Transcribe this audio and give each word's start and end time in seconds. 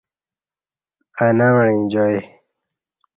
اہ 1.19 1.27
نہ 1.37 1.47
وعیں 1.55 1.81
جائی 1.91 2.19